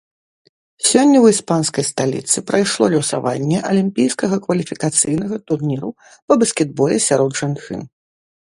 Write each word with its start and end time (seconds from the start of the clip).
Сёння 0.91 1.17
ў 1.21 1.25
іспанскай 1.35 1.85
сталіцы 1.89 2.37
прайшло 2.49 2.83
лёсаванне 2.95 3.59
алімпійскага 3.73 4.35
кваліфікацыйнага 4.47 5.35
турніру 5.51 5.89
па 6.27 6.33
баскетболе 6.45 6.97
сярод 7.09 7.31
жанчын. 7.45 7.81